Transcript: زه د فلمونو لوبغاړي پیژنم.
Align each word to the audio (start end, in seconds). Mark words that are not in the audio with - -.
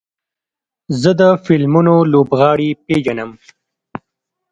زه 1.01 1.11
د 1.19 1.21
فلمونو 1.43 1.95
لوبغاړي 2.11 2.69
پیژنم. 2.85 3.31